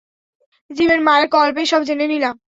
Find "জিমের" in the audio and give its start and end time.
0.69-1.01